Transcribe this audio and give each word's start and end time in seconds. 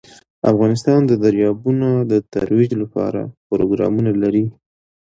افغانستان 0.51 0.99
د 1.05 1.11
دریابونه 1.23 1.89
د 2.11 2.13
ترویج 2.33 2.71
لپاره 2.81 3.21
پروګرامونه 3.49 4.11
لري. 4.21 4.45